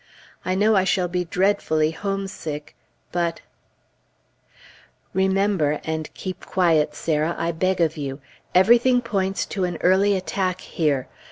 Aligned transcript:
I 0.43 0.55
know 0.55 0.75
I 0.75 0.83
shall 0.83 1.07
be 1.07 1.25
dreadfully 1.25 1.91
homesick; 1.91 2.73
but 3.11 3.41
Remember 5.13 5.79
and 5.83 6.11
keep 6.15 6.43
quiet, 6.43 6.95
Sarah, 6.95 7.35
I 7.37 7.51
beg 7.51 7.79
of 7.79 7.97
you. 7.97 8.19
Everything 8.55 9.01
points 9.01 9.45
to 9.45 9.63
an 9.63 9.77
early 9.81 10.15
attack 10.15 10.61
here. 10.61 11.07